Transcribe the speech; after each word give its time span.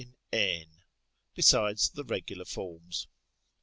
in 0.01 0.09
ἣν, 0.39 0.65
besides 1.35 1.89
the 1.91 2.03
regular 2.03 2.45
forms. 2.45 3.07